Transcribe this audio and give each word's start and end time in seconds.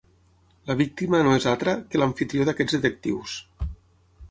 La 0.69 0.75
víctima 0.79 1.19
no 1.27 1.35
és 1.41 1.45
altra 1.51 1.77
que 1.91 2.03
l'amfitrió 2.03 2.49
d'aquests 2.49 2.77
detectius. 2.79 3.39